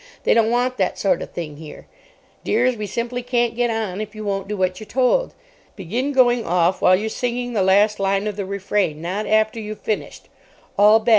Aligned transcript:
They 0.23 0.33
don't 0.33 0.49
want 0.49 0.77
that 0.77 0.97
sort 0.97 1.21
of 1.21 1.29
thing 1.29 1.57
here—Dears, 1.57 2.75
we 2.75 2.87
simply 2.87 3.21
can't 3.21 3.55
get 3.55 3.69
on 3.69 4.01
if 4.01 4.15
you 4.15 4.25
won't 4.25 4.47
do 4.47 4.57
what 4.57 4.79
you're 4.79 4.87
told. 4.87 5.35
Begin 5.75 6.11
going 6.11 6.43
off 6.43 6.81
while 6.81 6.95
you're 6.95 7.07
singing 7.07 7.53
the 7.53 7.61
last 7.61 7.99
line 7.99 8.25
of 8.25 8.35
the 8.35 8.43
refrain, 8.47 8.99
not 8.99 9.27
after 9.27 9.59
you've 9.59 9.81
finished. 9.81 10.27
All 10.75 10.97
back. 10.97 11.09